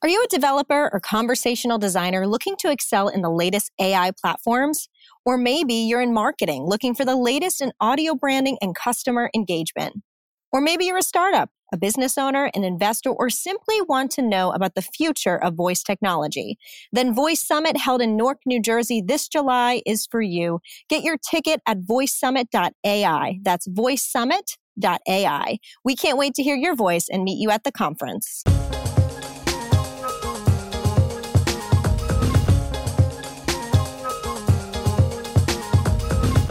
[0.00, 4.88] Are you a developer or conversational designer looking to excel in the latest AI platforms?
[5.26, 9.94] Or maybe you're in marketing looking for the latest in audio branding and customer engagement.
[10.52, 14.52] Or maybe you're a startup, a business owner, an investor, or simply want to know
[14.52, 16.58] about the future of voice technology.
[16.92, 20.60] Then Voice Summit held in Newark, New Jersey this July is for you.
[20.88, 23.40] Get your ticket at voicesummit.ai.
[23.42, 25.58] That's voicesummit.ai.
[25.84, 28.44] We can't wait to hear your voice and meet you at the conference.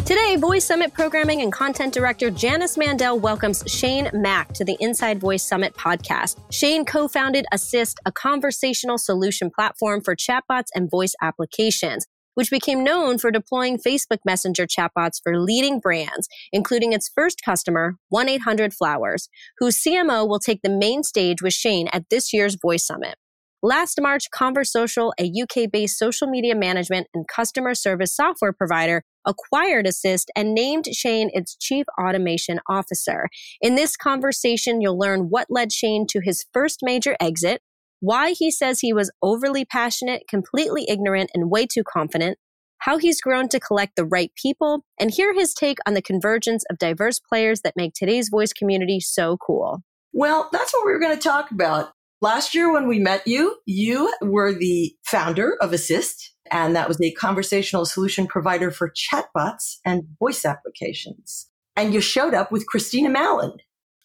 [0.08, 5.20] Today, Voice Summit Programming and Content Director Janice Mandel welcomes Shane Mack to the Inside
[5.20, 6.38] Voice Summit podcast.
[6.50, 12.86] Shane co founded Assist, a conversational solution platform for chatbots and voice applications, which became
[12.86, 18.74] known for deploying Facebook Messenger chatbots for leading brands, including its first customer, 1 800
[18.74, 23.16] Flowers, whose CMO will take the main stage with Shane at this year's Voice Summit.
[23.64, 29.86] Last March, Conversocial, a UK based social media management and customer service software provider, acquired
[29.86, 33.28] Assist and named Shane its chief automation officer.
[33.62, 37.62] In this conversation, you'll learn what led Shane to his first major exit,
[38.00, 42.40] why he says he was overly passionate, completely ignorant, and way too confident,
[42.80, 46.64] how he's grown to collect the right people, and hear his take on the convergence
[46.70, 49.84] of diverse players that make today's voice community so cool.
[50.14, 51.92] Well, that's what we were going to talk about.
[52.20, 57.00] Last year, when we met you, you were the founder of Assist, and that was
[57.00, 61.48] a conversational solution provider for chatbots and voice applications.
[61.76, 63.54] And you showed up with Christina Mallon.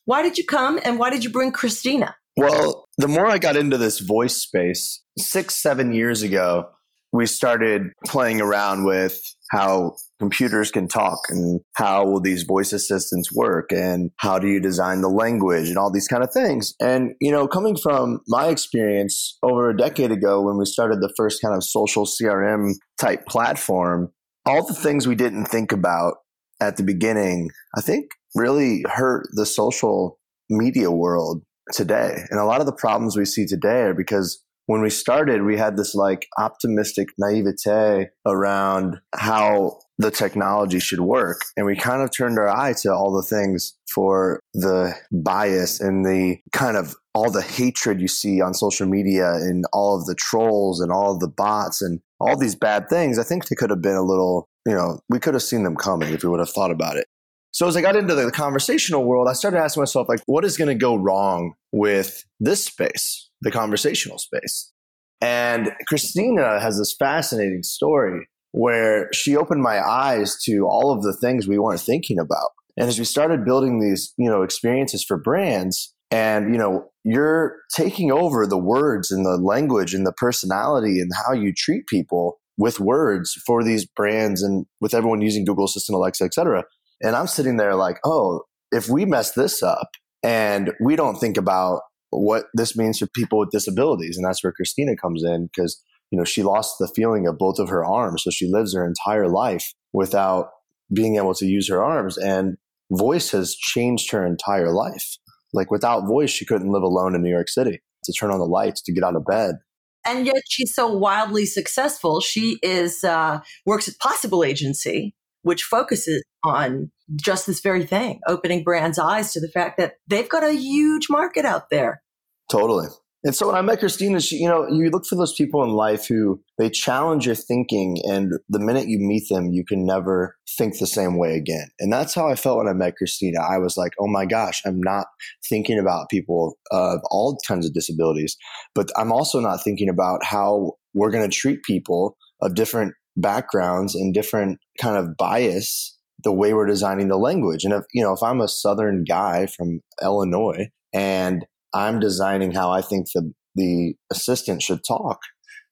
[0.05, 2.15] Why did you come and why did you bring Christina?
[2.37, 6.69] Well, the more I got into this voice space, six, seven years ago,
[7.13, 13.31] we started playing around with how computers can talk and how will these voice assistants
[13.33, 16.73] work and how do you design the language and all these kind of things.
[16.81, 21.13] And, you know, coming from my experience over a decade ago when we started the
[21.17, 24.11] first kind of social CRM type platform,
[24.47, 26.15] all the things we didn't think about
[26.61, 31.43] at the beginning, I think really hurt the social media world
[31.73, 32.17] today.
[32.31, 35.57] And a lot of the problems we see today are because when we started, we
[35.57, 41.41] had this like optimistic naivete around how the technology should work.
[41.57, 46.05] And we kind of turned our eye to all the things for the bias and
[46.05, 50.15] the kind of all the hatred you see on social media and all of the
[50.15, 53.19] trolls and all of the bots and all these bad things.
[53.19, 55.77] I think they could have been a little, you know, we could have seen them
[55.77, 57.07] coming if we would have thought about it.
[57.51, 60.57] So as I got into the conversational world, I started asking myself, like, what is
[60.57, 63.29] going to go wrong with this space?
[63.43, 64.73] The conversational space.
[65.21, 71.17] And Christina has this fascinating story where she opened my eyes to all of the
[71.21, 72.51] things we weren't thinking about.
[72.77, 77.57] And as we started building these, you know, experiences for brands, and you know, you're
[77.75, 82.39] taking over the words and the language and the personality and how you treat people
[82.59, 86.65] with words for these brands and with everyone using Google Assistant, Alexa, etc.
[87.01, 89.89] And I'm sitting there like, oh, if we mess this up
[90.23, 91.81] and we don't think about
[92.13, 94.17] what this means for people with disabilities.
[94.17, 97.59] And that's where Christina comes in because, you know, she lost the feeling of both
[97.59, 98.23] of her arms.
[98.23, 100.51] So she lives her entire life without
[100.93, 102.19] being able to use her arms.
[102.19, 102.59] And
[102.91, 105.17] voice has changed her entire life.
[105.55, 108.47] Like without voice, she couldn't live alone in New York City to turn on the
[108.47, 109.57] lights, to get out of bed.
[110.05, 112.21] And yet she's so wildly successful.
[112.21, 118.65] She is uh, works at Possible Agency, which focuses on just this very thing, opening
[118.65, 122.03] brands' eyes to the fact that they've got a huge market out there.
[122.51, 122.89] Totally.
[123.25, 125.71] And so when I met Christina, she, you know, you look for those people in
[125.71, 130.37] life who they challenge your thinking, and the minute you meet them, you can never
[130.57, 131.69] think the same way again.
[131.79, 133.39] And that's how I felt when I met Christina.
[133.41, 135.07] I was like, oh my gosh, I'm not
[135.49, 138.37] thinking about people of all kinds of disabilities,
[138.75, 143.95] but I'm also not thinking about how we're going to treat people of different backgrounds
[143.95, 147.65] and different kind of bias the way we're designing the language.
[147.65, 151.45] And if, you know, if I'm a Southern guy from Illinois and
[151.75, 155.21] I'm designing how I think the, the assistant should talk,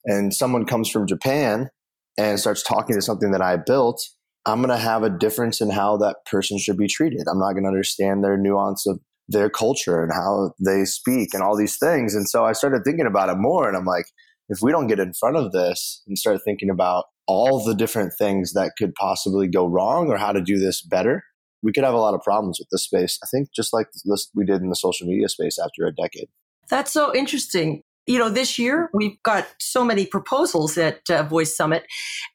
[0.05, 1.69] and someone comes from Japan
[2.17, 4.01] and starts talking to something that I built,
[4.45, 7.27] I'm going to have a difference in how that person should be treated.
[7.29, 11.43] I'm not going to understand their nuance of their culture and how they speak and
[11.43, 12.15] all these things.
[12.15, 14.05] And so I started thinking about it more and I'm like,
[14.49, 18.13] if we don't get in front of this and start thinking about all the different
[18.17, 21.23] things that could possibly go wrong or how to do this better,
[21.63, 23.19] we could have a lot of problems with this space.
[23.23, 26.27] I think just like this, we did in the social media space after a decade.
[26.69, 27.83] That's so interesting.
[28.07, 31.83] You know, this year we've got so many proposals at uh, Voice Summit,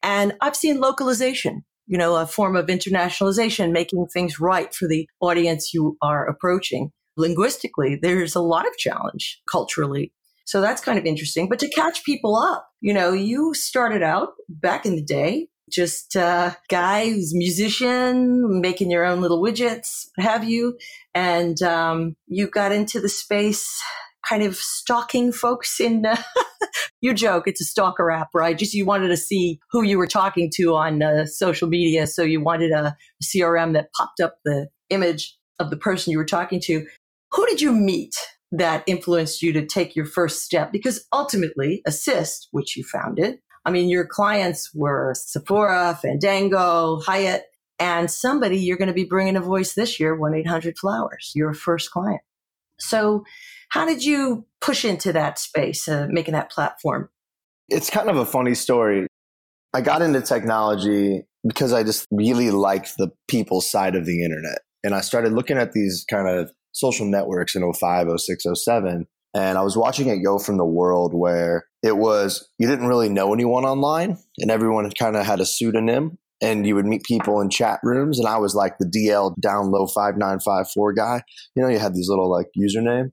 [0.03, 5.09] and I've seen localization, you know, a form of internationalization, making things right for the
[5.21, 6.93] audience you are approaching.
[7.17, 10.13] Linguistically, there's a lot of challenge culturally
[10.47, 11.49] So that's kind of interesting.
[11.49, 16.15] But to catch people up, you know, you started out back in the day just
[16.15, 20.79] a guy who's musician, making your own little widgets, have you.
[21.15, 23.83] And um, you got into the space
[24.29, 26.21] kind of stalking folks in uh,
[27.01, 30.07] you joke it's a stalker app right just you wanted to see who you were
[30.07, 34.69] talking to on uh, social media so you wanted a crm that popped up the
[34.91, 36.85] image of the person you were talking to
[37.31, 38.15] who did you meet
[38.53, 43.71] that influenced you to take your first step because ultimately assist which you founded I
[43.71, 47.47] mean, your clients were Sephora, Fandango, Hyatt,
[47.81, 51.53] and somebody you're going to be bringing a voice this year, 1 800 Flowers, your
[51.53, 52.21] first client.
[52.79, 53.25] So,
[53.71, 57.11] how did you push into that space, uh, making that platform?
[57.69, 59.09] It's kind of a funny story.
[59.75, 64.61] I got into technology because I just really liked the people side of the internet.
[64.85, 69.07] And I started looking at these kind of social networks in 05, 06, 07.
[69.35, 73.09] And I was watching it go from the world where it was you didn't really
[73.09, 77.41] know anyone online and everyone kind of had a pseudonym and you would meet people
[77.41, 81.23] in chat rooms and i was like the dl down low 5954 guy
[81.55, 83.13] you know you had these little like username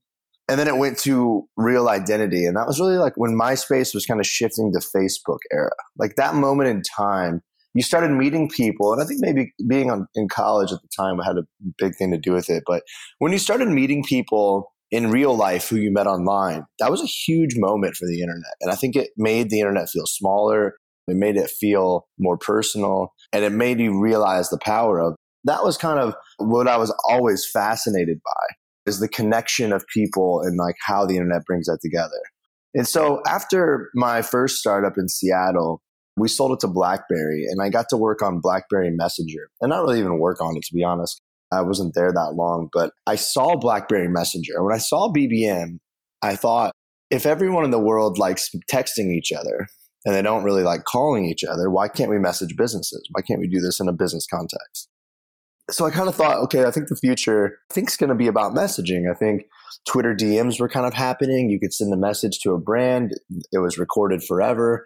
[0.49, 4.05] and then it went to real identity and that was really like when myspace was
[4.05, 7.41] kind of shifting to facebook era like that moment in time
[7.73, 11.17] you started meeting people and i think maybe being on, in college at the time
[11.19, 11.43] had a
[11.77, 12.83] big thing to do with it but
[13.19, 17.07] when you started meeting people in real life who you met online, that was a
[17.07, 18.53] huge moment for the internet.
[18.61, 20.75] And I think it made the internet feel smaller.
[21.07, 25.15] It made it feel more personal and it made you realize the power of
[25.45, 28.55] that was kind of what I was always fascinated by
[28.85, 32.21] is the connection of people and like how the internet brings that together.
[32.75, 35.81] And so after my first startup in Seattle,
[36.17, 39.81] we sold it to BlackBerry and I got to work on BlackBerry Messenger and not
[39.81, 41.21] really even work on it to be honest.
[41.51, 44.63] I wasn't there that long, but I saw BlackBerry Messenger.
[44.63, 45.77] When I saw BBM,
[46.21, 46.71] I thought
[47.11, 49.67] if everyone in the world likes texting each other
[50.05, 53.07] and they don't really like calling each other, why can't we message businesses?
[53.11, 54.89] Why can't we do this in a business context?
[55.69, 58.15] So I kind of thought, okay, I think the future I think is going to
[58.15, 59.09] be about messaging.
[59.09, 59.43] I think
[59.87, 61.49] Twitter DMs were kind of happening.
[61.49, 63.13] You could send a message to a brand.
[63.51, 64.85] It was recorded forever.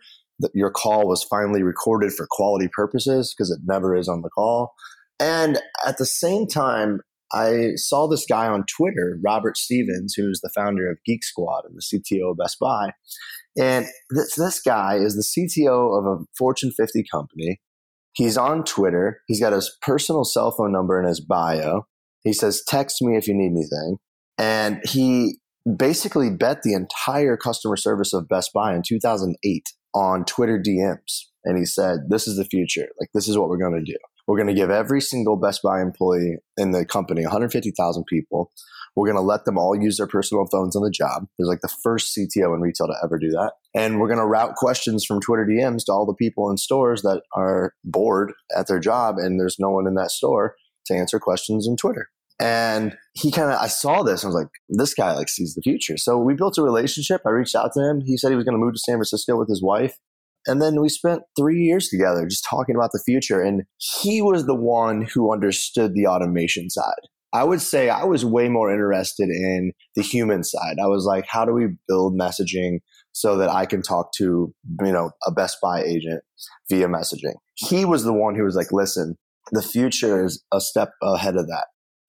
[0.53, 4.73] Your call was finally recorded for quality purposes because it never is on the call.
[5.19, 7.01] And at the same time,
[7.33, 11.75] I saw this guy on Twitter, Robert Stephens, who's the founder of Geek Squad and
[11.75, 12.91] the CTO of Best Buy.
[13.57, 17.59] And this, this guy is the CTO of a Fortune 50 company.
[18.13, 19.21] He's on Twitter.
[19.27, 21.87] He's got his personal cell phone number in his bio.
[22.23, 23.97] He says, Text me if you need anything.
[24.37, 25.39] And he
[25.75, 31.25] basically bet the entire customer service of Best Buy in 2008 on Twitter DMs.
[31.43, 32.87] And he said, This is the future.
[32.99, 33.97] Like, this is what we're going to do.
[34.27, 38.51] We're going to give every single Best Buy employee in the company, 150,000 people,
[38.97, 41.27] we're going to let them all use their personal phones on the job.
[41.37, 43.53] There's like the first CTO in retail to ever do that.
[43.75, 47.03] And we're going to route questions from Twitter DMs to all the people in stores
[47.03, 50.55] that are bored at their job and there's no one in that store
[50.87, 52.09] to answer questions in Twitter.
[52.39, 55.61] And he kind of, I saw this and was like, this guy like sees the
[55.61, 55.97] future.
[55.97, 57.21] So we built a relationship.
[57.25, 58.01] I reached out to him.
[58.05, 59.95] He said he was going to move to San Francisco with his wife.
[60.45, 63.41] And then we spent three years together just talking about the future.
[63.41, 66.93] And he was the one who understood the automation side.
[67.33, 70.77] I would say I was way more interested in the human side.
[70.81, 72.79] I was like, how do we build messaging
[73.11, 74.53] so that I can talk to,
[74.83, 76.21] you know, a Best Buy agent
[76.69, 77.33] via messaging?
[77.55, 79.17] He was the one who was like, listen,
[79.51, 81.65] the future is a step ahead of that.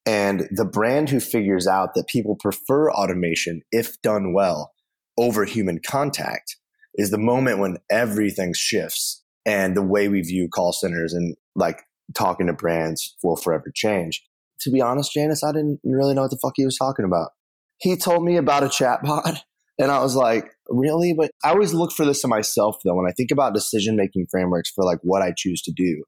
[0.09, 4.73] And the brand who figures out that people prefer automation if done well
[5.19, 6.57] over human contact
[6.95, 11.83] is the moment when everything shifts and the way we view call centers and like
[12.15, 14.25] talking to brands will forever change.
[14.63, 17.33] To be honest, Janice, I didn't really know what the fuck he was talking about.
[17.77, 19.41] He told me about a chatbot
[19.79, 21.13] and I was like, really?
[21.13, 24.29] But I always look for this in myself though when I think about decision making
[24.31, 26.05] frameworks for like what I choose to do.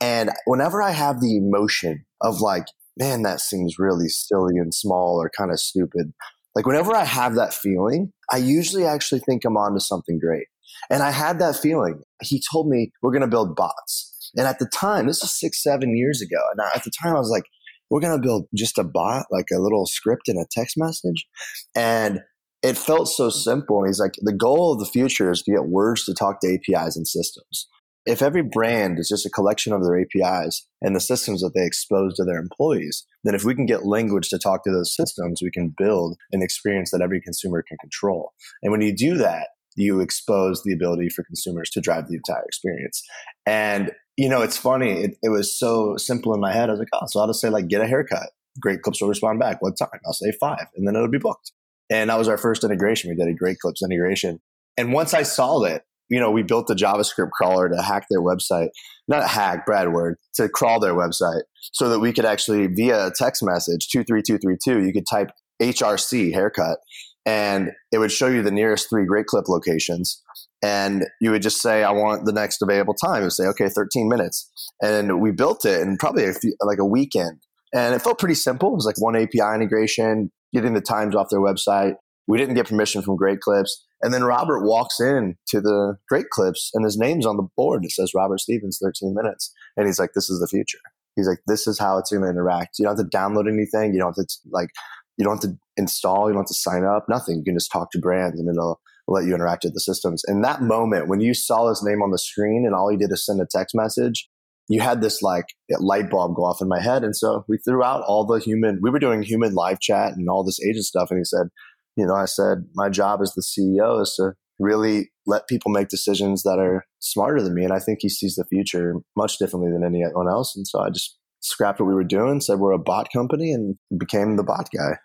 [0.00, 2.64] And whenever I have the emotion of like,
[2.96, 6.12] man, that seems really silly and small or kind of stupid,
[6.54, 10.46] like whenever I have that feeling, I usually actually think I'm onto something great.
[10.90, 12.02] And I had that feeling.
[12.22, 14.30] He told me we're going to build bots.
[14.36, 16.40] And at the time, this was six, seven years ago.
[16.52, 17.44] And at the time, I was like,
[17.90, 21.26] we're going to build just a bot, like a little script and a text message.
[21.74, 22.20] And
[22.62, 23.78] it felt so simple.
[23.78, 26.48] And he's like, the goal of the future is to get words to talk to
[26.48, 27.68] APIs and systems
[28.06, 31.64] if every brand is just a collection of their APIs and the systems that they
[31.64, 35.40] expose to their employees, then if we can get language to talk to those systems,
[35.42, 38.32] we can build an experience that every consumer can control.
[38.62, 42.44] And when you do that, you expose the ability for consumers to drive the entire
[42.44, 43.02] experience.
[43.46, 44.92] And, you know, it's funny.
[44.92, 46.68] It, it was so simple in my head.
[46.68, 48.30] I was like, oh, so I'll just say like, get a haircut.
[48.60, 49.60] Great clips will respond back.
[49.60, 49.88] What time?
[50.06, 51.52] I'll say five and then it'll be booked.
[51.90, 53.10] And that was our first integration.
[53.10, 54.40] We did a Great Clips integration.
[54.76, 58.20] And once I saw it, you know, we built the JavaScript crawler to hack their
[58.20, 58.68] website,
[59.08, 61.42] not hack, Brad word, to crawl their website
[61.72, 65.30] so that we could actually, via a text message 23232, you could type
[65.62, 66.78] HRC haircut
[67.26, 70.22] and it would show you the nearest three Great Clip locations.
[70.62, 73.22] And you would just say, I want the next available time.
[73.22, 74.50] And say, okay, 13 minutes.
[74.82, 77.40] And we built it in probably a few, like a weekend.
[77.74, 78.70] And it felt pretty simple.
[78.70, 81.94] It was like one API integration, getting the times off their website.
[82.26, 83.83] We didn't get permission from Great Clips.
[84.02, 87.84] And then Robert walks in to the Great Clips and his name's on the board.
[87.84, 89.52] It says Robert Stephens, 13 minutes.
[89.76, 90.78] And he's like, this is the future.
[91.16, 92.78] He's like, this is how it's going to interact.
[92.78, 93.94] You don't have to download anything.
[93.94, 94.70] You don't have to like,
[95.16, 96.26] you don't have to install.
[96.26, 97.06] You don't have to sign up.
[97.08, 97.38] Nothing.
[97.38, 100.22] You can just talk to brands and it'll let you interact with the systems.
[100.26, 103.12] In that moment, when you saw his name on the screen and all he did
[103.12, 104.28] is send a text message,
[104.68, 105.44] you had this like
[105.78, 107.04] light bulb go off in my head.
[107.04, 110.28] And so we threw out all the human, we were doing human live chat and
[110.28, 111.10] all this agent stuff.
[111.10, 111.48] And he said,
[111.96, 115.88] you know, I said, my job as the CEO is to really let people make
[115.88, 117.64] decisions that are smarter than me.
[117.64, 120.54] And I think he sees the future much differently than anyone else.
[120.56, 123.76] And so I just scrapped what we were doing, said we're a bot company, and
[123.98, 124.98] became the bot guy.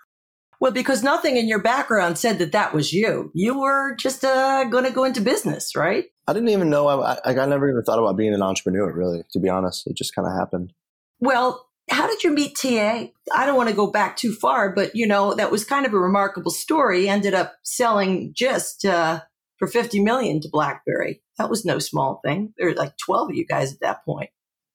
[0.62, 3.31] Well, because nothing in your background said that that was you.
[3.34, 6.05] You were just uh, going to go into business, right?
[6.27, 6.88] I didn't even know.
[6.88, 9.88] I, I, I never even thought about being an entrepreneur, really, to be honest.
[9.88, 10.74] It just kind of happened.
[11.22, 13.08] Well, how did you meet TA?
[13.34, 15.93] I don't want to go back too far, but you know, that was kind of
[15.93, 17.08] a remarkable story.
[17.08, 19.22] Ended up selling just uh,
[19.58, 21.22] for 50 million to BlackBerry.
[21.38, 22.53] That was no small thing.
[22.58, 24.29] There were like 12 of you guys at that point.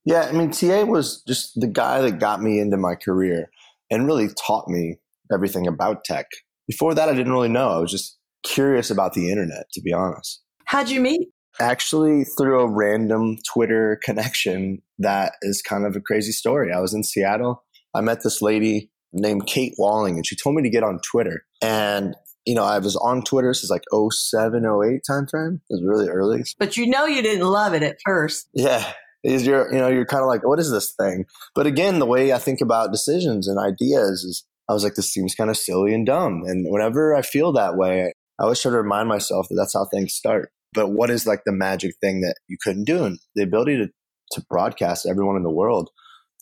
[0.04, 3.50] Yeah, I mean, TA was just the guy that got me into my career
[3.90, 4.98] and really taught me
[5.32, 6.26] everything about tech.
[6.66, 7.68] Before that, I didn't really know.
[7.70, 10.42] I was just curious about the internet, to be honest.
[10.66, 11.28] How'd you meet?
[11.60, 16.72] Actually, through a random Twitter connection that is kind of a crazy story.
[16.72, 17.62] I was in Seattle.
[17.94, 21.44] I met this lady named Kate Walling, and she told me to get on Twitter.
[21.62, 25.62] And you know, I was on Twitter since like 07, 08 time frame.
[25.70, 26.44] It was really early.
[26.58, 28.48] But you know you didn't love it at first.
[28.52, 28.92] Yeah
[29.24, 32.06] is you're you know you're kind of like what is this thing but again the
[32.06, 35.56] way i think about decisions and ideas is i was like this seems kind of
[35.56, 39.48] silly and dumb and whenever i feel that way i always try to remind myself
[39.48, 42.84] that that's how things start but what is like the magic thing that you couldn't
[42.84, 43.88] do and the ability to
[44.32, 45.90] to broadcast everyone in the world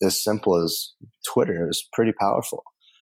[0.03, 0.93] as simple as
[1.27, 2.63] twitter is pretty powerful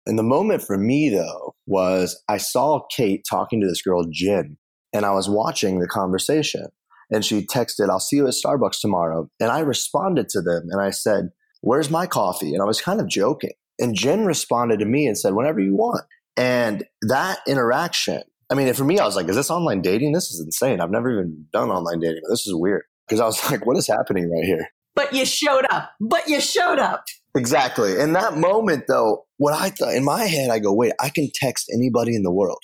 [0.06, 4.56] and the moment for me though was i saw kate talking to this girl jen
[4.92, 6.66] and i was watching the conversation
[7.12, 9.28] and she texted, I'll see you at Starbucks tomorrow.
[9.38, 11.28] And I responded to them and I said,
[11.60, 12.54] Where's my coffee?
[12.54, 13.52] And I was kind of joking.
[13.78, 16.04] And Jen responded to me and said, Whenever you want.
[16.36, 18.22] And that interaction,
[18.52, 20.12] I mean, for me, I was like, Is this online dating?
[20.12, 20.80] This is insane.
[20.82, 22.20] I've never even done online dating.
[22.22, 22.82] But this is weird.
[23.08, 24.68] Because I was like, What is happening right here?
[24.94, 25.92] But you showed up.
[26.00, 27.04] But you showed up.
[27.34, 27.98] Exactly.
[27.98, 31.30] In that moment, though, what I thought in my head, I go, Wait, I can
[31.34, 32.60] text anybody in the world.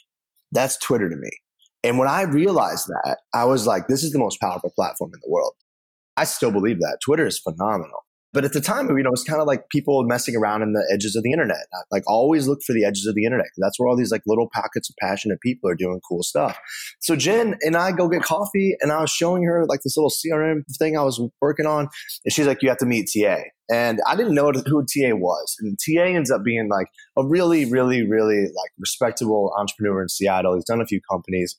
[0.52, 1.30] That's Twitter to me.
[1.82, 5.20] And when I realized that, I was like, this is the most powerful platform in
[5.22, 5.52] the world.
[6.16, 6.98] I still believe that.
[7.02, 8.04] Twitter is phenomenal.
[8.32, 10.86] But at the time, you know, it's kind of like people messing around in the
[10.92, 11.66] edges of the internet.
[11.90, 13.46] Like always look for the edges of the internet.
[13.56, 16.58] That's where all these like little pockets of passionate people are doing cool stuff.
[17.00, 20.10] So Jen and I go get coffee and I was showing her like this little
[20.10, 21.88] CRM thing I was working on.
[22.24, 23.38] And she's like, you have to meet TA.
[23.70, 25.56] And I didn't know who TA was.
[25.60, 26.86] And TA ends up being like
[27.18, 30.54] a really, really, really like respectable entrepreneur in Seattle.
[30.54, 31.56] He's done a few companies,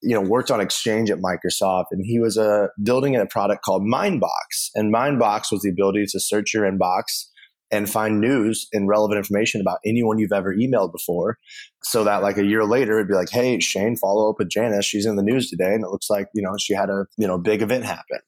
[0.00, 1.86] you know, worked on Exchange at Microsoft.
[1.90, 4.70] And he was uh, building a product called Mindbox.
[4.74, 7.26] And Mindbox was the ability to search your inbox
[7.70, 11.38] and find news and relevant information about anyone you've ever emailed before.
[11.84, 14.86] So that like a year later, it'd be like, hey, Shane, follow up with Janice.
[14.86, 15.74] She's in the news today.
[15.74, 18.20] And it looks like, you know, she had a, you know, big event happen.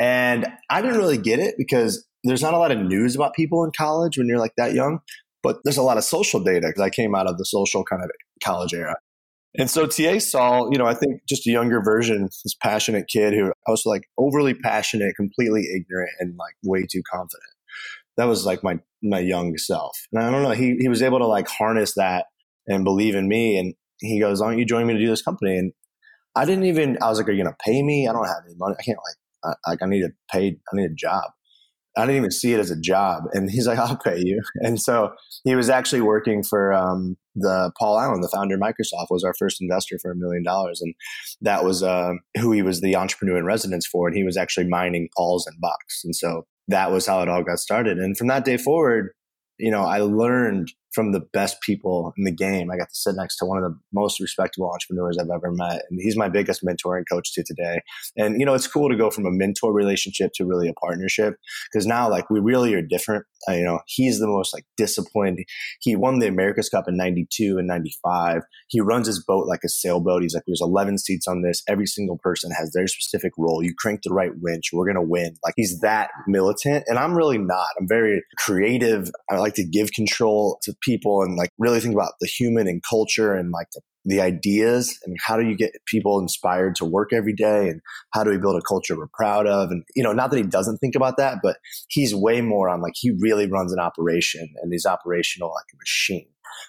[0.00, 3.64] And I didn't really get it because there's not a lot of news about people
[3.64, 5.00] in college when you're like that young,
[5.42, 8.02] but there's a lot of social data because I came out of the social kind
[8.02, 8.10] of
[8.42, 8.96] college era.
[9.56, 13.32] And so TA saw, you know, I think just a younger version, this passionate kid
[13.32, 17.50] who I was like overly passionate, completely ignorant, and like way too confident.
[18.16, 19.96] That was like my my young self.
[20.12, 22.26] And I don't know, he he was able to like harness that
[22.66, 23.58] and believe in me.
[23.58, 25.72] And he goes, "Why don't you join me to do this company?" And
[26.36, 26.98] I didn't even.
[27.02, 28.06] I was like, "Are you gonna pay me?
[28.06, 28.76] I don't have any money.
[28.78, 30.60] I can't like I, like I need a paid.
[30.72, 31.24] I need a job."
[31.98, 33.24] I didn't even see it as a job.
[33.32, 34.40] And he's like, I'll pay you.
[34.60, 35.10] And so
[35.44, 39.34] he was actually working for um, the Paul Allen, the founder of Microsoft, was our
[39.38, 40.80] first investor for a million dollars.
[40.80, 40.94] And
[41.40, 44.08] that was uh, who he was the entrepreneur in residence for.
[44.08, 46.04] And he was actually mining Paul's inbox.
[46.04, 47.98] And so that was how it all got started.
[47.98, 49.10] And from that day forward,
[49.58, 52.70] you know, I learned from the best people in the game.
[52.70, 55.82] I got to sit next to one of the most respectable entrepreneurs I've ever met.
[55.90, 57.80] And he's my biggest mentor and coach to today.
[58.16, 61.34] And, you know, it's cool to go from a mentor relationship to really a partnership
[61.70, 63.26] because now, like, we really are different.
[63.48, 65.38] Uh, you know, he's the most like disciplined.
[65.80, 68.42] He won the America's Cup in 92 and 95.
[68.68, 70.22] He runs his boat like a sailboat.
[70.22, 71.62] He's like, there's 11 seats on this.
[71.68, 73.62] Every single person has their specific role.
[73.62, 75.36] You crank the right winch, we're going to win.
[75.44, 76.84] Like, he's that militant.
[76.88, 77.68] And I'm really not.
[77.78, 79.10] I'm very creative.
[79.30, 82.82] I like to give control to people and like really think about the human and
[82.88, 87.12] culture and like the, the ideas and how do you get people inspired to work
[87.12, 87.80] every day and
[88.12, 89.70] how do we build a culture we're proud of?
[89.70, 91.58] And you know not that he doesn't think about that but
[91.88, 95.76] he's way more on like he really runs an operation and he's operational like a
[95.76, 96.28] machine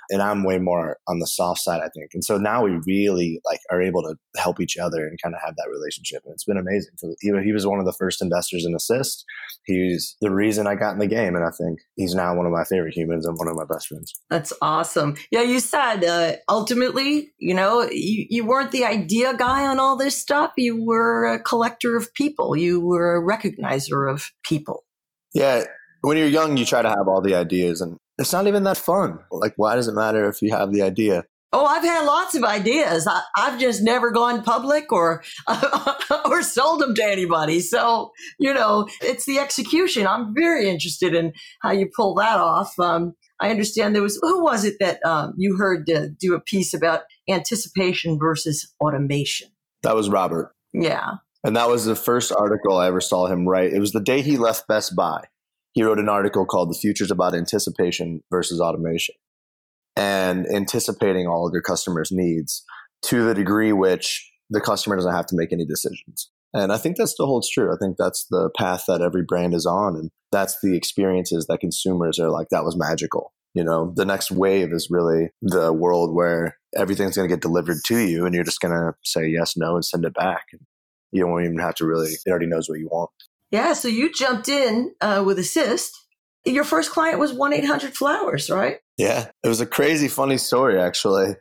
[0.10, 2.12] and I'm way more on the soft side, I think.
[2.14, 5.42] And so now we really like are able to help each other and kind of
[5.44, 6.24] have that relationship.
[6.26, 6.94] And it's been amazing.
[7.00, 9.26] For he, he was one of the first investors in Assist.
[9.66, 12.52] He's the reason I got in the game, and I think he's now one of
[12.52, 14.14] my favorite humans and one of my best friends.
[14.30, 15.16] That's awesome.
[15.32, 19.96] Yeah, you said uh, ultimately, you know, you, you weren't the idea guy on all
[19.96, 20.52] this stuff.
[20.58, 22.56] You were a collector of people.
[22.56, 24.84] You were a recognizer of people.
[25.34, 25.66] Yeah,
[26.02, 28.78] when you're young, you try to have all the ideas, and it's not even that
[28.78, 29.20] fun.
[29.32, 31.24] Like, why does it matter if you have the idea?
[31.52, 33.08] Oh, I've had lots of ideas.
[33.08, 35.24] I, have just never gone public or
[36.26, 37.60] or sold them to anybody.
[37.60, 40.06] So you know, it's the execution.
[40.06, 42.78] I'm very interested in how you pull that off.
[42.78, 46.40] Um, I understand there was who was it that um, you heard uh, do a
[46.40, 49.48] piece about anticipation versus automation?
[49.82, 50.54] That was Robert.
[50.72, 53.74] Yeah, and that was the first article I ever saw him write.
[53.74, 55.24] It was the day he left Best Buy
[55.74, 59.16] he wrote an article called The Future's About Anticipation versus Automation
[59.96, 62.64] and anticipating all of your customers' needs
[63.04, 66.32] to the degree which the customer doesn't have to make any decisions.
[66.54, 67.72] And I think that still holds true.
[67.72, 69.96] I think that's the path that every brand is on.
[69.96, 73.34] And that's the experiences that consumers are like, that was magical.
[73.54, 77.78] You know, the next wave is really the world where everything's going to get delivered
[77.86, 80.46] to you and you're just going to say yes, no, and send it back.
[81.12, 83.10] You don't even have to really, it already knows what you want.
[83.52, 85.98] Yeah, so you jumped in uh, with Assist.
[86.46, 88.78] Your first client was 1 800 Flowers, right?
[88.98, 91.36] Yeah, it was a crazy, funny story, actually.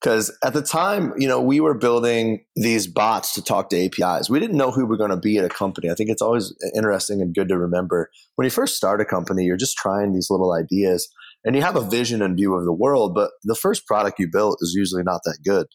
[0.00, 4.28] Because at the time, you know, we were building these bots to talk to APIs.
[4.28, 5.90] We didn't know who we were going to be at a company.
[5.90, 9.44] I think it's always interesting and good to remember when you first start a company,
[9.44, 11.08] you're just trying these little ideas
[11.44, 14.28] and you have a vision and view of the world, but the first product you
[14.30, 15.66] built is usually not that good.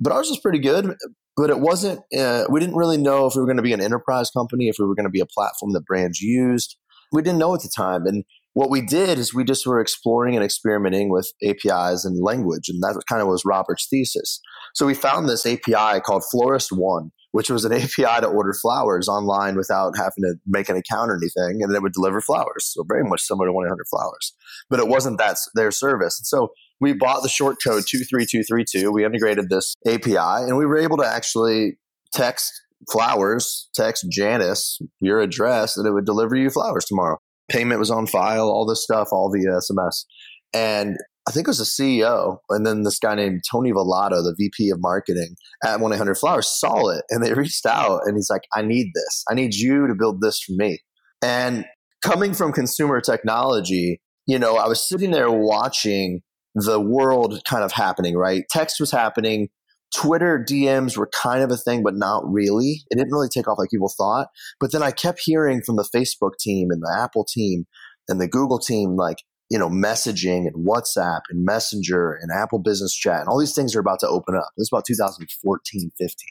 [0.00, 0.96] But ours was pretty good
[1.36, 3.80] but it wasn't uh, we didn't really know if we were going to be an
[3.80, 6.76] enterprise company if we were going to be a platform that brands used.
[7.12, 10.34] We didn't know at the time and what we did is we just were exploring
[10.34, 14.40] and experimenting with apis and language and that kind of was robert's thesis.
[14.74, 19.08] So we found this api called florist one which was an api to order flowers
[19.08, 22.82] online without having to make an account or anything and it would deliver flowers so
[22.88, 24.34] very much similar to 1-800 flowers.
[24.70, 26.18] But it wasn't that their service.
[26.18, 26.48] And so
[26.80, 28.92] we bought the short code 23232.
[28.92, 31.78] We integrated this API and we were able to actually
[32.12, 32.52] text
[32.90, 37.18] flowers, text Janice your address, and it would deliver you flowers tomorrow.
[37.48, 40.04] Payment was on file, all this stuff, all via SMS.
[40.52, 40.96] And
[41.28, 44.70] I think it was the CEO, and then this guy named Tony Velato, the VP
[44.70, 45.34] of marketing
[45.64, 48.92] at 1 800 Flowers, saw it and they reached out and he's like, I need
[48.94, 49.24] this.
[49.30, 50.78] I need you to build this for me.
[51.22, 51.64] And
[52.04, 56.20] coming from consumer technology, you know, I was sitting there watching
[56.56, 58.44] the world kind of happening, right?
[58.50, 59.48] Text was happening.
[59.94, 62.82] Twitter DMs were kind of a thing, but not really.
[62.90, 64.28] It didn't really take off like people thought.
[64.58, 67.66] But then I kept hearing from the Facebook team and the Apple team
[68.08, 69.18] and the Google team, like,
[69.50, 73.76] you know, messaging and WhatsApp and Messenger and Apple Business Chat and all these things
[73.76, 74.48] are about to open up.
[74.56, 76.28] This is about 2014, 15.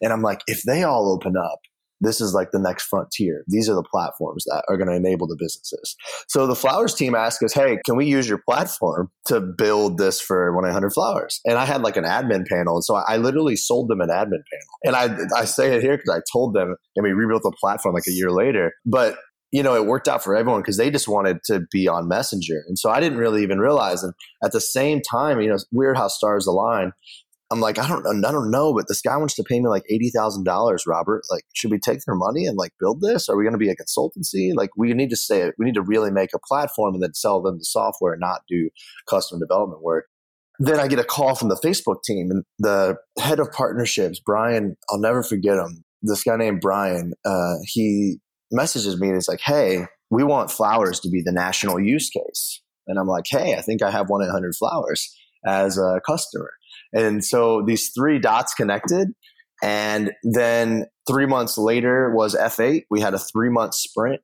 [0.00, 1.58] And I'm like, if they all open up,
[2.00, 3.44] this is like the next frontier.
[3.46, 5.96] These are the platforms that are going to enable the businesses.
[6.28, 10.20] So the flowers team asked us, Hey, can we use your platform to build this
[10.20, 11.40] for 1 800 Flowers?
[11.44, 12.76] And I had like an admin panel.
[12.76, 14.74] And so I literally sold them an admin panel.
[14.84, 17.94] And I, I say it here because I told them and we rebuilt the platform
[17.94, 18.72] like a year later.
[18.84, 19.16] But
[19.52, 22.64] you know, it worked out for everyone because they just wanted to be on Messenger.
[22.66, 24.02] And so I didn't really even realize.
[24.02, 24.12] And
[24.44, 26.92] at the same time, you know, weird how stars align.
[27.50, 29.84] I'm like, I don't, I don't know, but this guy wants to pay me like
[29.88, 31.22] eighty thousand dollars, Robert.
[31.30, 33.28] Like, should we take their money and like build this?
[33.28, 34.50] Are we going to be a consultancy?
[34.54, 37.40] Like, we need to say we need to really make a platform and then sell
[37.40, 38.68] them the software, and not do
[39.08, 40.06] custom development work.
[40.58, 44.76] Then I get a call from the Facebook team, and the head of partnerships, Brian.
[44.90, 45.84] I'll never forget him.
[46.02, 47.12] This guy named Brian.
[47.24, 48.16] Uh, he
[48.50, 52.60] messages me and he's like, "Hey, we want flowers to be the national use case."
[52.88, 55.14] And I'm like, "Hey, I think I have one eight hundred flowers
[55.46, 56.50] as a customer."
[56.96, 59.08] And so these three dots connected.
[59.62, 62.82] And then three months later was F8.
[62.90, 64.20] We had a three month sprint.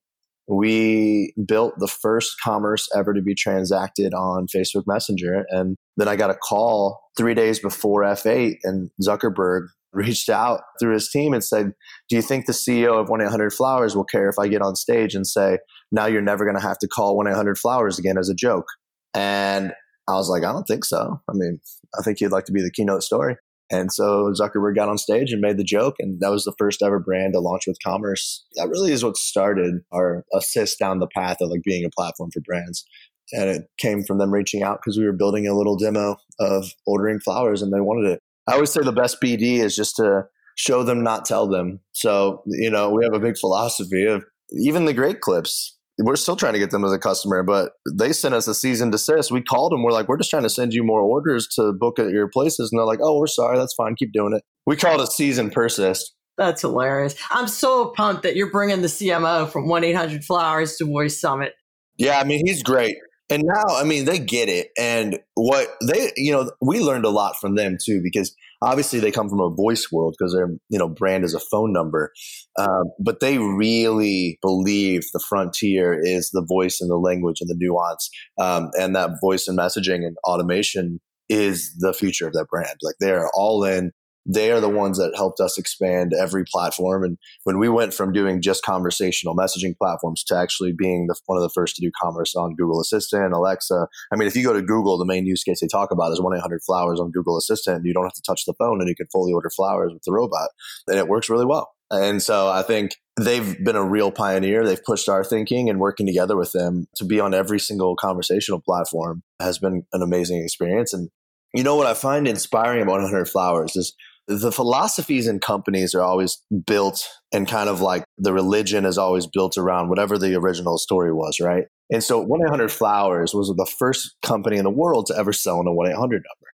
[0.49, 5.45] we built the first commerce ever to be transacted on Facebook Messenger.
[5.51, 10.95] And then I got a call three days before F8, and Zuckerberg reached out through
[10.95, 11.73] his team and said,
[12.09, 14.75] Do you think the CEO of 1 800 Flowers will care if I get on
[14.75, 15.59] stage and say,
[15.93, 18.67] Now you're never going to have to call 1 800 Flowers again as a joke?
[19.15, 19.73] And
[20.09, 21.21] I was like, I don't think so.
[21.29, 21.61] I mean,
[21.99, 23.37] I think you'd like to be the keynote story.
[23.71, 26.83] And so Zuckerberg got on stage and made the joke, and that was the first
[26.83, 28.45] ever brand to launch with commerce.
[28.57, 32.31] That really is what started our assist down the path of like being a platform
[32.31, 32.85] for brands.
[33.33, 36.67] And it came from them reaching out because we were building a little demo of
[36.87, 38.21] ordering flowers and they wanted it.
[38.47, 41.81] I always say the best BD is just to show them, not tell them.
[41.93, 46.37] So, you know, we have a big philosophy of even the great clips we're still
[46.37, 49.31] trying to get them as a customer, but they sent us a cease and desist.
[49.31, 49.83] We called them.
[49.83, 52.71] We're like, we're just trying to send you more orders to book at your places.
[52.71, 53.59] And they're like, oh, we're sorry.
[53.59, 53.95] That's fine.
[53.97, 54.43] Keep doing it.
[54.67, 56.15] We call it a cease and persist.
[56.39, 57.15] That's hilarious.
[57.31, 61.53] I'm so pumped that you're bringing the CMO from 1 800 Flowers to Voice Summit.
[61.99, 62.97] Yeah, I mean, he's great.
[63.31, 64.71] And now, I mean, they get it.
[64.79, 69.11] And what they, you know, we learned a lot from them too, because obviously they
[69.11, 72.13] come from a voice world because their you know brand is a phone number
[72.59, 77.57] um, but they really believe the frontier is the voice and the language and the
[77.59, 78.09] nuance
[78.41, 82.95] um, and that voice and messaging and automation is the future of their brand like
[83.01, 83.91] they're all in
[84.25, 87.03] they are the ones that helped us expand every platform.
[87.03, 91.37] And when we went from doing just conversational messaging platforms to actually being the, one
[91.37, 93.89] of the first to do commerce on Google Assistant, Alexa.
[94.13, 96.21] I mean, if you go to Google, the main use case they talk about is
[96.21, 97.85] 1 800 flowers on Google Assistant.
[97.85, 100.13] You don't have to touch the phone and you can fully order flowers with the
[100.13, 100.51] robot.
[100.87, 101.73] And it works really well.
[101.91, 104.65] And so I think they've been a real pioneer.
[104.65, 108.63] They've pushed our thinking and working together with them to be on every single conversational
[108.63, 110.95] platform has been an amazing experience.
[110.95, 111.11] And
[111.53, 113.95] you know what I find inspiring about 100 Flowers is
[114.29, 119.27] the philosophies in companies are always built and kind of like the religion is always
[119.27, 121.65] built around whatever the original story was, right?
[121.91, 125.61] And so 1 800 Flowers was the first company in the world to ever sell
[125.61, 126.53] in a 1 800 number.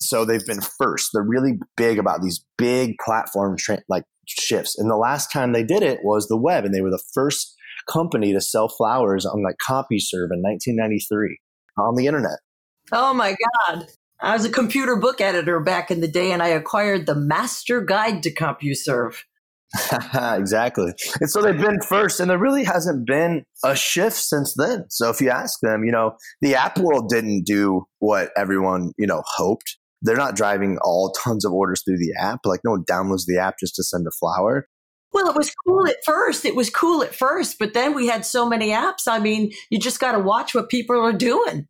[0.00, 1.10] So they've been first.
[1.12, 4.78] They're really big about these big platform tra- like shifts.
[4.78, 7.54] And the last time they did it was the web, and they were the first
[7.90, 11.38] company to sell flowers on like CompuServe in 1993
[11.78, 12.38] on the internet.
[12.92, 13.86] Oh my God.
[14.20, 17.80] I was a computer book editor back in the day, and I acquired the Master
[17.80, 19.22] Guide to CompuServe.
[20.14, 20.92] exactly.
[21.20, 24.86] And so they've been first, and there really hasn't been a shift since then.
[24.88, 29.06] So if you ask them, you know, the app world didn't do what everyone, you
[29.06, 29.76] know, hoped.
[30.00, 32.40] They're not driving all tons of orders through the app.
[32.44, 34.68] Like no one downloads the app just to send a flower.
[35.12, 36.44] Well, it was cool at first.
[36.44, 39.08] It was cool at first, but then we had so many apps.
[39.08, 41.66] I mean, you just got to watch what people are doing.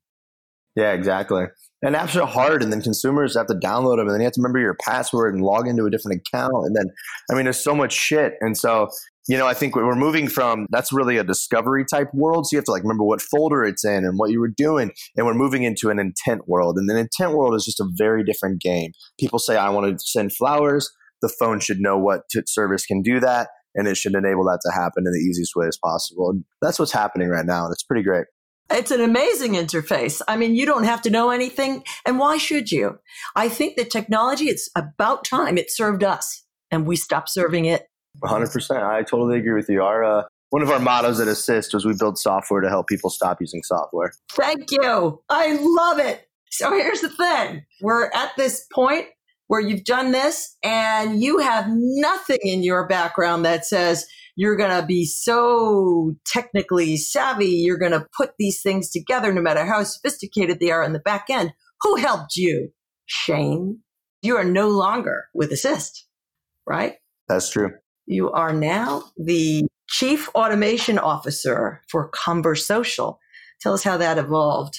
[0.74, 1.46] Yeah, exactly.
[1.80, 4.32] And apps are hard, and then consumers have to download them, and then you have
[4.32, 6.66] to remember your password and log into a different account.
[6.66, 6.86] And then,
[7.30, 8.34] I mean, there's so much shit.
[8.40, 8.88] And so,
[9.28, 12.46] you know, I think we're moving from that's really a discovery type world.
[12.46, 14.90] So you have to like remember what folder it's in and what you were doing.
[15.16, 16.78] And we're moving into an intent world.
[16.78, 18.92] And an intent world is just a very different game.
[19.20, 20.90] People say, I want to send flowers.
[21.20, 23.48] The phone should know what t- service can do that.
[23.74, 26.30] And it should enable that to happen in the easiest way as possible.
[26.30, 27.66] And that's what's happening right now.
[27.66, 28.24] And it's pretty great.
[28.70, 30.20] It's an amazing interface.
[30.28, 31.84] I mean, you don't have to know anything.
[32.04, 32.98] And why should you?
[33.34, 37.86] I think that technology, it's about time it served us and we stopped serving it.
[38.22, 38.82] 100%.
[38.82, 39.82] I totally agree with you.
[39.82, 43.10] Our, uh, one of our mottos at Assist was we build software to help people
[43.10, 44.12] stop using software.
[44.32, 45.22] Thank you.
[45.28, 46.26] I love it.
[46.50, 49.06] So here's the thing we're at this point
[49.48, 54.06] where you've done this and you have nothing in your background that says,
[54.38, 57.46] you're going to be so technically savvy.
[57.46, 61.00] You're going to put these things together no matter how sophisticated they are in the
[61.00, 61.52] back end.
[61.80, 62.70] Who helped you?
[63.06, 63.80] Shane.
[64.22, 66.06] You are no longer with Assist,
[66.68, 66.94] right?
[67.26, 67.72] That's true.
[68.06, 73.18] You are now the Chief Automation Officer for Conversocial.
[73.60, 74.78] Tell us how that evolved.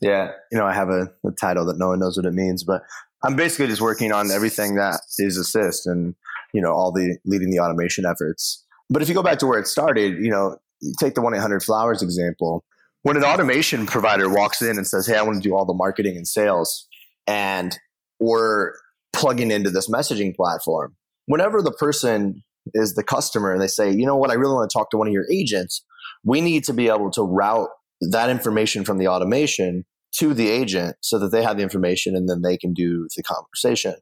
[0.00, 2.62] Yeah, you know, I have a, a, title that no one knows what it means,
[2.62, 2.82] but
[3.24, 6.14] I'm basically just working on everything that is Assist and,
[6.54, 8.64] you know, all the leading the automation efforts.
[8.90, 11.34] But if you go back to where it started, you know, you take the 1
[11.34, 12.64] 800 Flowers example.
[13.02, 15.74] When an automation provider walks in and says, Hey, I want to do all the
[15.74, 16.86] marketing and sales,
[17.26, 17.76] and
[18.20, 18.72] we're
[19.12, 22.42] plugging into this messaging platform, whenever the person
[22.74, 24.96] is the customer and they say, You know what, I really want to talk to
[24.96, 25.84] one of your agents,
[26.24, 27.68] we need to be able to route
[28.10, 29.84] that information from the automation
[30.18, 33.22] to the agent so that they have the information and then they can do the
[33.22, 33.94] conversation.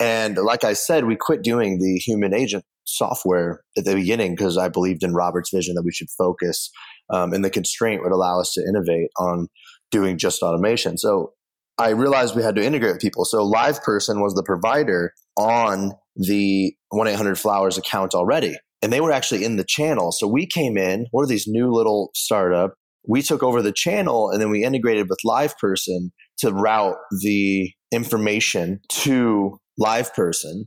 [0.00, 4.56] And like I said, we quit doing the human agent software at the beginning because
[4.56, 6.70] I believed in Robert's vision that we should focus
[7.10, 9.48] um, and the constraint would allow us to innovate on
[9.90, 10.98] doing just automation.
[10.98, 11.32] So
[11.78, 13.24] I realized we had to integrate with people.
[13.24, 18.56] So LivePerson was the provider on the 1 800 Flowers account already.
[18.80, 20.12] and they were actually in the channel.
[20.12, 22.74] So we came in, we're these new little startup.
[23.08, 28.80] We took over the channel and then we integrated with LivePerson to route the information
[28.88, 30.64] to LivePerson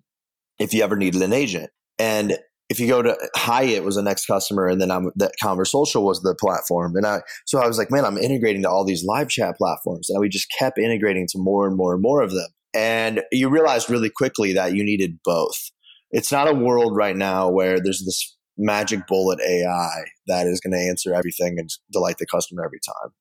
[0.59, 1.69] if you ever needed an agent.
[2.01, 2.35] And
[2.69, 6.21] if you go to Hyatt was the next customer, and then I'm that Conversocial was
[6.23, 9.29] the platform, and I so I was like, man, I'm integrating to all these live
[9.29, 12.47] chat platforms, and we just kept integrating to more and more and more of them.
[12.73, 15.69] And you realize really quickly that you needed both.
[16.09, 20.73] It's not a world right now where there's this magic bullet AI that is going
[20.73, 23.11] to answer everything and delight the customer every time.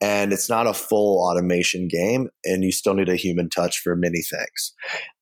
[0.00, 3.96] And it's not a full automation game, and you still need a human touch for
[3.96, 4.74] many things.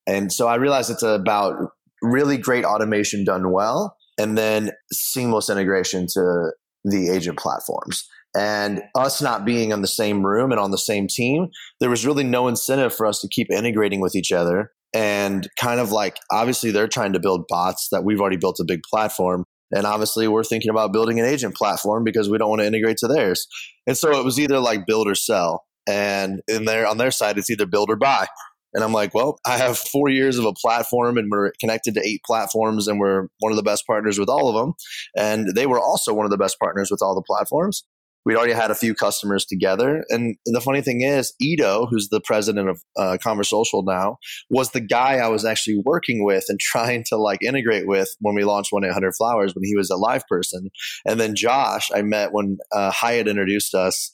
[0.05, 6.07] And so I realized it's about really great automation done well, and then seamless integration
[6.13, 6.51] to
[6.83, 8.07] the agent platforms.
[8.35, 11.47] And us not being in the same room and on the same team,
[11.79, 14.71] there was really no incentive for us to keep integrating with each other.
[14.93, 18.65] And kind of like, obviously, they're trying to build bots that we've already built a
[18.65, 19.45] big platform.
[19.71, 22.97] And obviously, we're thinking about building an agent platform because we don't want to integrate
[22.97, 23.47] to theirs.
[23.87, 25.65] And so it was either like build or sell.
[25.87, 28.27] And in there, on their side, it's either build or buy.
[28.75, 32.05] And I'm like, well, I have four years of a platform and we're connected to
[32.05, 34.73] eight platforms and we're one of the best partners with all of them.
[35.15, 37.85] And they were also one of the best partners with all the platforms.
[38.25, 40.03] We'd already had a few customers together.
[40.09, 44.17] And the funny thing is, Ito, who's the president of uh, Conversocial now,
[44.49, 48.35] was the guy I was actually working with and trying to like integrate with when
[48.35, 50.69] we launched 1 800 Flowers when he was a live person.
[51.05, 54.11] And then Josh, I met when uh, Hyatt introduced us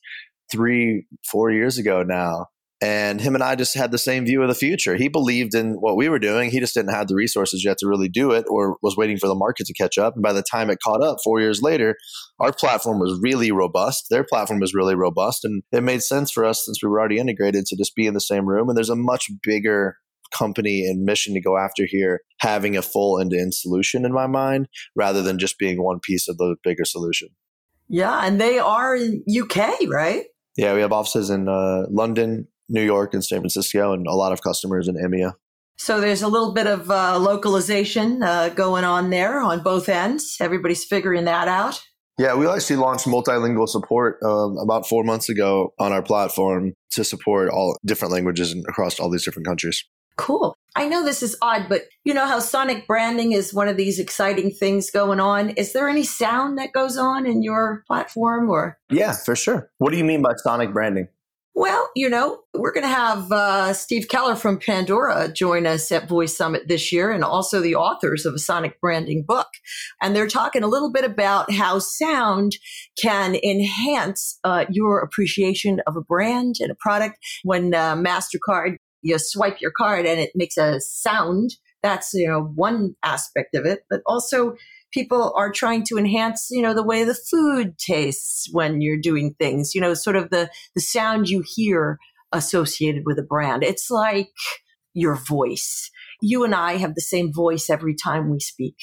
[0.52, 2.48] three, four years ago now
[2.82, 4.96] and him and I just had the same view of the future.
[4.96, 6.50] He believed in what we were doing.
[6.50, 9.28] He just didn't have the resources yet to really do it or was waiting for
[9.28, 10.16] the market to catch up.
[10.16, 11.96] And by the time it caught up four years later,
[12.40, 14.08] our platform was really robust.
[14.10, 15.46] Their platform was really robust.
[15.46, 18.16] And it made sense for us since we were already integrated to just be in
[18.16, 18.68] the same room.
[18.68, 19.98] And there's a much bigger
[20.32, 24.68] company and mission to go after here having a full end-to-end solution in my mind
[24.96, 27.28] rather than just being one piece of the bigger solution.
[27.90, 30.24] Yeah, and they are in UK, right?
[30.58, 34.32] Yeah, we have offices in uh, London, New York and San Francisco, and a lot
[34.32, 35.34] of customers in EMEA.
[35.78, 40.38] So there's a little bit of uh, localization uh, going on there on both ends.
[40.40, 41.82] Everybody's figuring that out.
[42.20, 47.04] Yeah, we actually launched multilingual support um, about four months ago on our platform to
[47.04, 49.84] support all different languages across all these different countries.
[50.18, 50.56] Cool.
[50.76, 53.98] I know this is odd, but you know how sonic branding is one of these
[53.98, 55.50] exciting things going on.
[55.52, 58.78] Is there any sound that goes on in your platform or?
[58.90, 59.72] Yeah, for sure.
[59.80, 61.08] What do you mean by sonic branding?
[61.54, 66.08] Well, you know, we're going to have uh, Steve Keller from Pandora join us at
[66.08, 69.48] Voice Summit this year, and also the authors of a sonic branding book.
[70.02, 72.54] And they're talking a little bit about how sound
[73.02, 77.18] can enhance uh, your appreciation of a brand and a product.
[77.44, 81.52] When uh, MasterCard, you swipe your card and it makes a sound.
[81.84, 84.56] That's, you know, one aspect of it, but also
[84.92, 89.36] people are trying to enhance, you know, the way the food tastes when you're doing
[89.40, 91.98] things, you know, sort of the, the sound you hear
[92.32, 93.64] associated with a brand.
[93.64, 94.30] It's like
[94.94, 95.90] your voice.
[96.22, 98.76] You and I have the same voice every time we speak.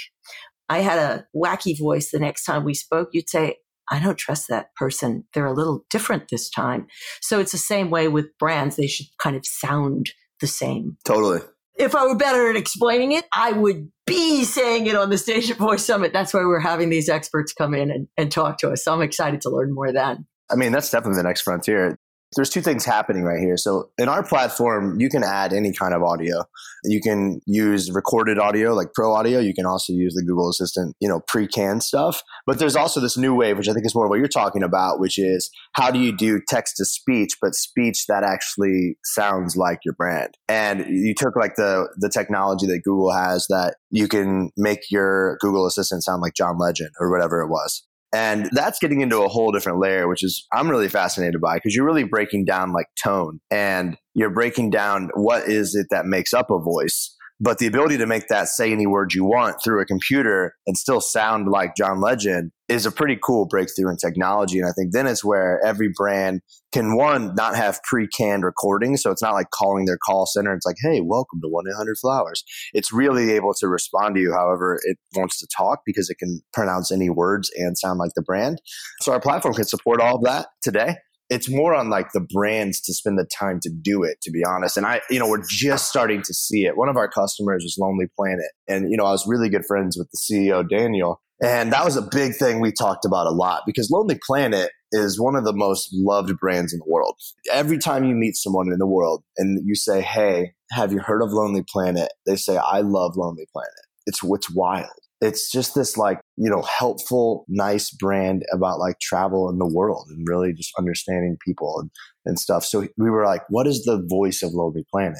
[0.68, 3.10] I had a wacky voice the next time we spoke.
[3.12, 3.56] You'd say,
[3.90, 5.24] I don't trust that person.
[5.32, 6.88] They're a little different this time.
[7.22, 8.76] So it's the same way with brands.
[8.76, 10.98] They should kind of sound the same.
[11.06, 11.40] Totally
[11.78, 15.56] if I were better at explaining it, I would be saying it on the Station
[15.56, 16.12] Voice Summit.
[16.12, 18.84] That's why we're having these experts come in and, and talk to us.
[18.84, 20.26] So I'm excited to learn more then.
[20.50, 21.98] I mean, that's definitely the next frontier
[22.36, 23.56] there's two things happening right here.
[23.56, 26.44] So in our platform, you can add any kind of audio.
[26.84, 29.40] You can use recorded audio like pro audio.
[29.40, 32.22] You can also use the Google Assistant, you know, pre-canned stuff.
[32.46, 35.00] But there's also this new wave, which I think is more what you're talking about,
[35.00, 39.80] which is how do you do text to speech, but speech that actually sounds like
[39.84, 40.34] your brand.
[40.48, 45.38] And you took like the the technology that Google has that you can make your
[45.40, 47.84] Google Assistant sound like John Legend or whatever it was.
[48.12, 51.74] And that's getting into a whole different layer, which is I'm really fascinated by because
[51.74, 53.40] you're really breaking down like tone.
[53.50, 57.98] And you're breaking down what is it that makes up a voice but the ability
[57.98, 61.76] to make that say any words you want through a computer and still sound like
[61.76, 64.58] John Legend is a pretty cool breakthrough in technology.
[64.58, 66.40] And I think then it's where every brand
[66.72, 69.02] can one not have pre-canned recordings.
[69.02, 70.52] So it's not like calling their call center.
[70.52, 72.44] It's like, hey, welcome to 1-800-Flowers.
[72.74, 76.40] It's really able to respond to you however it wants to talk because it can
[76.52, 78.60] pronounce any words and sound like the brand.
[79.00, 80.96] So our platform can support all of that today
[81.30, 84.42] it's more on like the brands to spend the time to do it to be
[84.44, 84.76] honest.
[84.76, 86.76] And i you know we're just starting to see it.
[86.76, 88.50] One of our customers is lonely planet.
[88.66, 91.20] And you know i was really good friends with the ceo daniel.
[91.40, 95.20] And that was a big thing we talked about a lot because lonely planet is
[95.20, 97.14] one of the most loved brands in the world.
[97.52, 101.22] Every time you meet someone in the world and you say hey have you heard
[101.22, 102.12] of lonely planet?
[102.26, 103.72] they say i love lonely planet.
[104.06, 104.88] It's what's wild
[105.20, 110.06] it's just this like, you know, helpful, nice brand about like travel in the world
[110.10, 111.90] and really just understanding people and,
[112.24, 112.64] and stuff.
[112.64, 115.18] So we were like, what is the voice of Lonely Planet?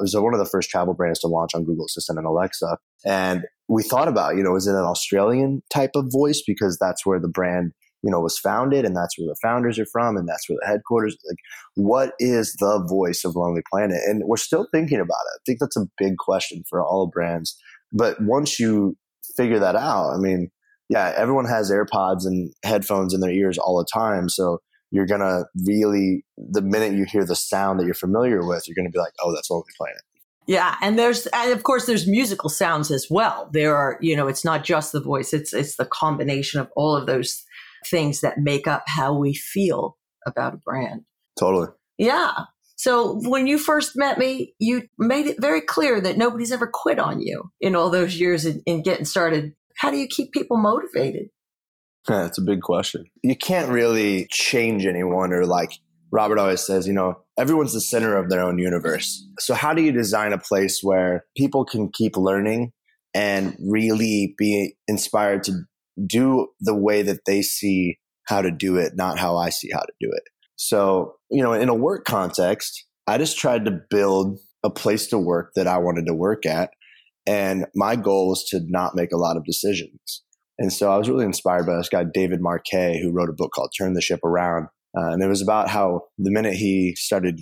[0.00, 2.26] It was uh, one of the first travel brands to launch on Google Assistant and
[2.26, 2.78] Alexa.
[3.04, 7.06] And we thought about, you know, is it an Australian type of voice because that's
[7.06, 7.72] where the brand,
[8.02, 10.66] you know, was founded and that's where the founders are from and that's where the
[10.66, 11.16] headquarters.
[11.28, 11.38] Like,
[11.74, 13.98] what is the voice of Lonely Planet?
[14.06, 15.36] And we're still thinking about it.
[15.36, 17.56] I think that's a big question for all brands.
[17.92, 18.96] But once you
[19.36, 20.50] figure that out, I mean,
[20.88, 24.28] yeah, everyone has AirPods and headphones in their ears all the time.
[24.28, 24.60] So
[24.90, 28.74] you're going to really, the minute you hear the sound that you're familiar with, you're
[28.74, 30.00] going to be like, oh, that's Lonely Planet.
[30.46, 33.50] Yeah, and there's and of course there's musical sounds as well.
[33.52, 36.96] There are, you know, it's not just the voice, it's it's the combination of all
[36.96, 37.44] of those
[37.86, 41.02] things that make up how we feel about a brand.
[41.38, 41.68] Totally.
[41.98, 42.32] Yeah.
[42.78, 47.00] So when you first met me, you made it very clear that nobody's ever quit
[47.00, 49.52] on you in all those years in, in getting started.
[49.76, 51.28] How do you keep people motivated?
[52.08, 53.06] Yeah, that's a big question.
[53.24, 55.72] You can't really change anyone or like
[56.12, 59.26] Robert always says, you know, everyone's the center of their own universe.
[59.40, 62.72] So, how do you design a place where people can keep learning
[63.12, 65.64] and really be inspired to
[66.06, 69.80] do the way that they see how to do it, not how I see how
[69.80, 70.22] to do it?
[70.58, 75.18] So, you know, in a work context, I just tried to build a place to
[75.18, 76.70] work that I wanted to work at.
[77.26, 80.22] And my goal was to not make a lot of decisions.
[80.58, 83.52] And so I was really inspired by this guy, David Marquet, who wrote a book
[83.52, 87.40] called Turn the Ship Around uh, and it was about how the minute he started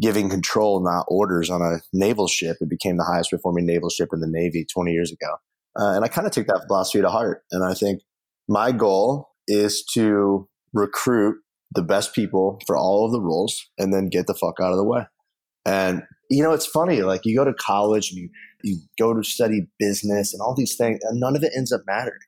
[0.00, 4.08] giving control, not orders, on a naval ship, it became the highest performing naval ship
[4.12, 5.36] in the Navy 20 years ago.
[5.78, 7.42] Uh, and I kind of took that philosophy to heart.
[7.50, 8.02] And I think
[8.48, 11.36] my goal is to recruit
[11.74, 14.78] the best people for all of the roles and then get the fuck out of
[14.78, 15.02] the way.
[15.66, 18.30] And, you know, it's funny, like you go to college and you,
[18.62, 21.82] you go to study business and all these things, and none of it ends up
[21.86, 22.18] mattering.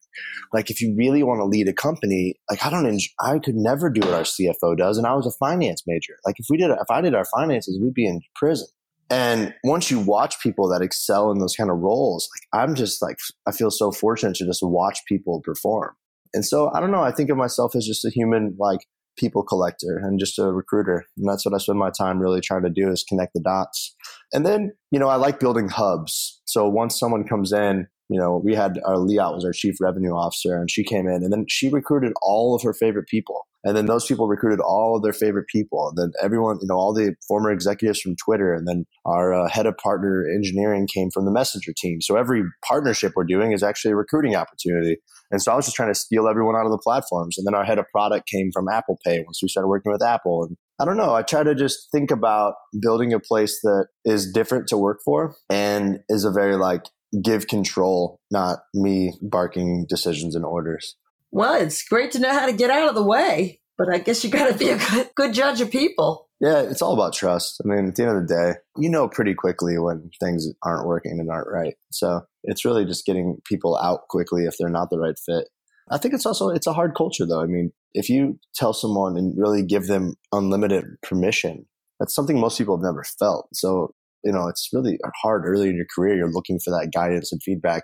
[0.53, 3.91] Like if you really want to lead a company, like I don't, I could never
[3.91, 6.15] do what our CFO does, and I was a finance major.
[6.27, 8.69] Like if we did, if I did our finances, we'd be in prison.
[9.09, 13.03] And once you watch people that excel in those kind of roles, like I'm just
[13.03, 15.95] like I feel so fortunate to just watch people perform.
[16.33, 17.03] And so I don't know.
[17.03, 18.81] I think of myself as just a human, like
[19.19, 21.05] people collector and just a recruiter.
[21.17, 23.95] And that's what I spend my time really trying to do is connect the dots.
[24.33, 26.41] And then, you know, I like building hubs.
[26.45, 30.11] So once someone comes in you know, we had our Liat was our chief revenue
[30.11, 33.77] officer, and she came in, and then she recruited all of her favorite people, and
[33.77, 36.93] then those people recruited all of their favorite people, and then everyone, you know, all
[36.93, 41.25] the former executives from Twitter, and then our uh, head of partner engineering came from
[41.25, 42.01] the Messenger team.
[42.01, 44.97] So every partnership we're doing is actually a recruiting opportunity.
[45.31, 47.55] And so I was just trying to steal everyone out of the platforms, and then
[47.55, 50.57] our head of product came from Apple Pay once we started working with Apple, and
[50.81, 51.15] I don't know.
[51.15, 55.37] I try to just think about building a place that is different to work for
[55.49, 56.87] and is a very like
[57.23, 60.97] give control, not me barking decisions and orders.
[61.33, 64.25] Well, it's great to know how to get out of the way, but I guess
[64.25, 66.29] you got to be a good, good judge of people.
[66.41, 67.61] Yeah, it's all about trust.
[67.63, 70.87] I mean, at the end of the day, you know pretty quickly when things aren't
[70.87, 71.75] working and aren't right.
[71.91, 75.49] So it's really just getting people out quickly if they're not the right fit.
[75.91, 77.43] I think it's also it's a hard culture though.
[77.43, 81.67] I mean, if you tell someone and really give them unlimited permission,
[81.99, 83.49] that's something most people have never felt.
[83.53, 83.93] So
[84.25, 86.17] you know, it's really hard early in your career.
[86.17, 87.83] You're looking for that guidance and feedback.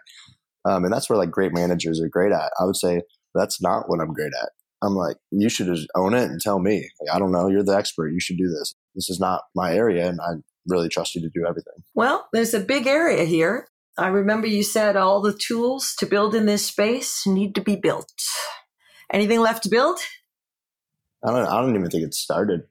[0.65, 2.51] Um, and that's where like great managers are great at.
[2.61, 3.03] I would say
[3.35, 4.51] that's not what I'm great at.
[4.83, 6.89] I'm like, you should just own it and tell me.
[7.01, 7.49] Like, I don't know.
[7.49, 8.11] You're the expert.
[8.11, 8.75] You should do this.
[8.95, 10.09] This is not my area.
[10.09, 10.35] And I
[10.67, 11.83] really trust you to do everything.
[11.95, 13.69] Well, there's a big area here.
[13.99, 17.77] I remember you said all the tools to build in this space need to be
[17.77, 18.13] built.
[19.11, 19.99] Anything left to build?
[21.25, 22.65] I don't, I don't even think it started.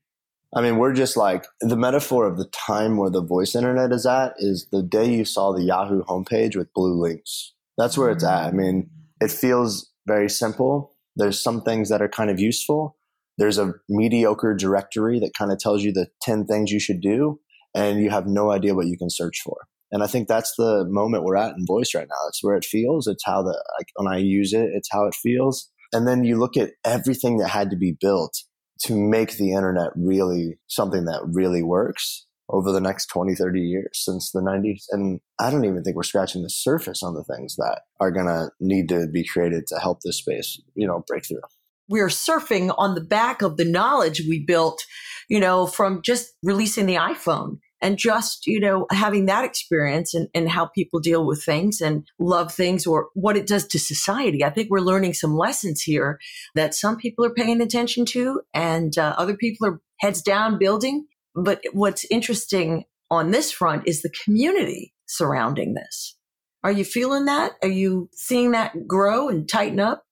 [0.53, 4.05] I mean, we're just like the metaphor of the time where the voice internet is
[4.05, 7.53] at is the day you saw the Yahoo homepage with blue links.
[7.77, 8.47] That's where it's at.
[8.47, 8.89] I mean,
[9.21, 10.93] it feels very simple.
[11.15, 12.97] There's some things that are kind of useful.
[13.38, 17.39] There's a mediocre directory that kind of tells you the 10 things you should do,
[17.73, 19.67] and you have no idea what you can search for.
[19.91, 22.27] And I think that's the moment we're at in voice right now.
[22.29, 23.08] It's where it feels.
[23.08, 25.69] It's how the, like, when I use it, it's how it feels.
[25.93, 28.43] And then you look at everything that had to be built
[28.83, 33.89] to make the internet really something that really works over the next 20, 30 years
[33.93, 34.83] since the 90s.
[34.91, 38.27] And I don't even think we're scratching the surface on the things that are going
[38.27, 41.41] to need to be created to help this space, you know, break through.
[41.88, 44.83] We're surfing on the back of the knowledge we built,
[45.29, 50.28] you know, from just releasing the iPhone and just you know having that experience and,
[50.34, 54.44] and how people deal with things and love things or what it does to society
[54.44, 56.19] i think we're learning some lessons here
[56.56, 61.06] that some people are paying attention to and uh, other people are heads down building
[61.36, 66.17] but what's interesting on this front is the community surrounding this
[66.63, 67.54] Are you feeling that?
[67.62, 70.04] Are you seeing that grow and tighten up?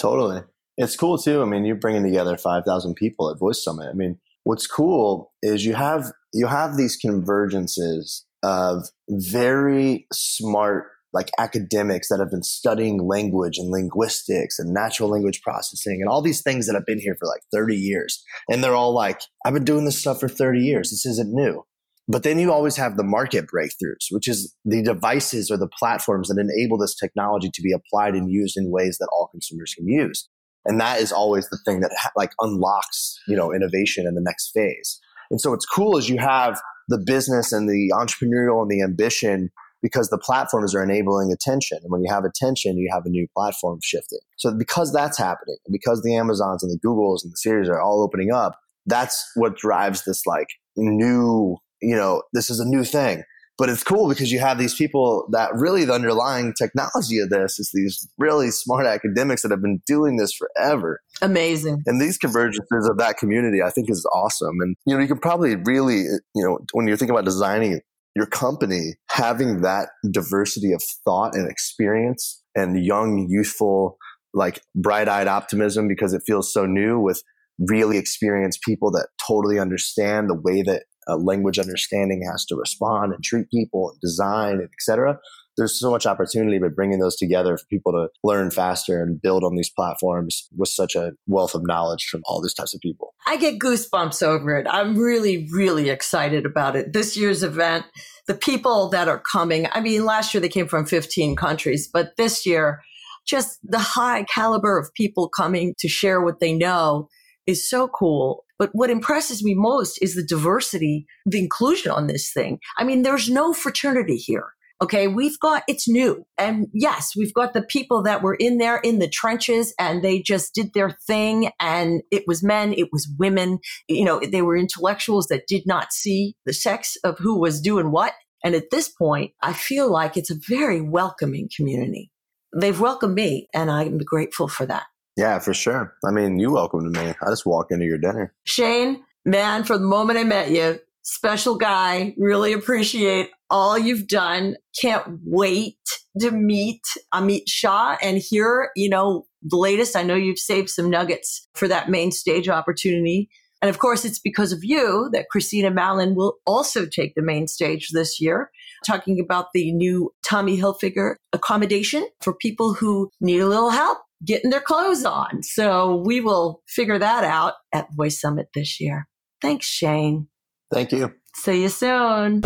[0.00, 0.42] Totally.
[0.76, 1.42] It's cool too.
[1.42, 3.88] I mean, you're bringing together 5,000 people at Voice Summit.
[3.88, 11.30] I mean, what's cool is you have you have these convergences of very smart like
[11.38, 16.42] academics that have been studying language and linguistics and natural language processing and all these
[16.42, 18.22] things that have been here for like 30 years.
[18.50, 20.90] And they're all like, I've been doing this stuff for 30 years.
[20.90, 21.62] This isn't new.
[22.08, 26.28] But then you always have the market breakthroughs, which is the devices or the platforms
[26.28, 29.86] that enable this technology to be applied and used in ways that all consumers can
[29.86, 30.28] use.
[30.66, 34.20] And that is always the thing that ha- like unlocks, you know, innovation in the
[34.20, 35.00] next phase.
[35.30, 39.50] And so what's cool is you have the business and the entrepreneurial and the ambition
[39.82, 41.78] because the platforms are enabling attention.
[41.82, 44.20] And when you have attention, you have a new platform shifting.
[44.36, 47.80] So because that's happening, and because the Amazons and the Googles and the Siris are
[47.80, 52.82] all opening up, that's what drives this like new, you know, this is a new
[52.82, 53.24] thing.
[53.56, 57.60] But it's cool because you have these people that really the underlying technology of this
[57.60, 61.00] is these really smart academics that have been doing this forever.
[61.22, 61.82] Amazing.
[61.86, 64.56] And these convergences of that community, I think, is awesome.
[64.60, 67.80] And you know, you can probably really, you know, when you're thinking about designing
[68.16, 73.98] your company, having that diversity of thought and experience and young, youthful,
[74.32, 77.22] like bright-eyed optimism because it feels so new with
[77.58, 83.12] really experienced people that totally understand the way that uh, language understanding has to respond
[83.12, 85.18] and treat people and design and etc
[85.56, 89.44] there's so much opportunity by bringing those together for people to learn faster and build
[89.44, 93.14] on these platforms with such a wealth of knowledge from all these types of people.
[93.26, 94.66] I get goosebumps over it.
[94.68, 96.92] I'm really, really excited about it.
[96.92, 97.86] This year's event,
[98.26, 102.16] the people that are coming, I mean, last year they came from 15 countries, but
[102.16, 102.82] this year,
[103.26, 107.08] just the high caliber of people coming to share what they know
[107.46, 108.44] is so cool.
[108.58, 112.58] But what impresses me most is the diversity, the inclusion on this thing.
[112.78, 114.48] I mean, there's no fraternity here.
[114.82, 115.08] Okay.
[115.08, 116.26] We've got, it's new.
[116.36, 120.20] And yes, we've got the people that were in there in the trenches and they
[120.20, 121.50] just did their thing.
[121.60, 123.60] And it was men, it was women.
[123.88, 127.92] You know, they were intellectuals that did not see the sex of who was doing
[127.92, 128.12] what.
[128.44, 132.10] And at this point, I feel like it's a very welcoming community.
[132.54, 134.84] They've welcomed me and I'm grateful for that.
[135.16, 135.94] Yeah, for sure.
[136.04, 137.14] I mean, you welcome to me.
[137.22, 138.34] I just walk into your dinner.
[138.44, 142.14] Shane, man, from the moment I met you, special guy.
[142.18, 144.56] Really appreciate all you've done.
[144.80, 145.78] Can't wait
[146.20, 146.80] to meet
[147.12, 149.96] uh, Amit Shah and hear, you know, the latest.
[149.96, 153.28] I know you've saved some nuggets for that main stage opportunity.
[153.62, 157.46] And of course, it's because of you that Christina Mallon will also take the main
[157.46, 158.50] stage this year,
[158.84, 164.50] talking about the new Tommy Hilfiger accommodation for people who need a little help getting
[164.50, 165.42] their clothes on.
[165.42, 169.06] So we will figure that out at Voice Summit this year.
[169.40, 170.28] Thanks, Shane.
[170.72, 171.12] Thank you.
[171.36, 172.42] See you soon.